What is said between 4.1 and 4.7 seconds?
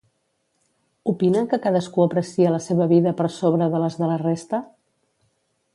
la resta?